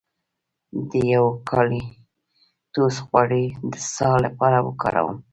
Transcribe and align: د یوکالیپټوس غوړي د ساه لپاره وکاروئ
د 0.89 0.91
یوکالیپټوس 1.15 2.95
غوړي 3.07 3.45
د 3.71 3.73
ساه 3.95 4.17
لپاره 4.25 4.57
وکاروئ 4.67 5.17